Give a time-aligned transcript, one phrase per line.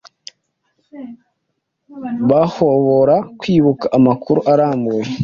[2.29, 5.09] bahobora kwibuka amakuru arambuye